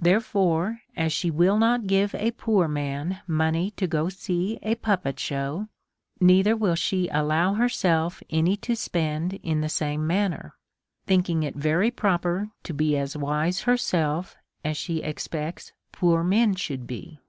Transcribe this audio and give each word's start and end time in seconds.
Therefore, 0.00 0.80
as 0.96 1.12
she 1.12 1.30
will 1.30 1.56
not 1.56 1.86
give 1.86 2.12
a 2.16 2.32
poor 2.32 2.66
man 2.66 3.20
money 3.28 3.70
to 3.76 3.86
go 3.86 4.10
to 4.10 4.16
see 4.16 4.58
a 4.60 4.74
puppet 4.74 5.20
show, 5.20 5.68
neither 6.20 6.56
will 6.56 6.74
she 6.74 7.06
allow 7.12 7.54
herself 7.54 8.20
any 8.28 8.56
to 8.56 8.74
spend 8.74 9.34
in 9.34 9.60
the 9.60 9.68
same 9.68 10.04
manner; 10.04 10.56
think 11.06 11.30
ing 11.30 11.44
it 11.44 11.54
very 11.54 11.92
proper 11.92 12.50
to 12.64 12.74
be 12.74 12.96
as 12.96 13.16
wise 13.16 13.60
herself 13.60 14.34
as 14.64 14.76
she 14.76 14.98
expects 15.00 15.72
poor 15.92 16.24
men 16.24 16.56
should 16.56 16.88
be. 16.88 17.20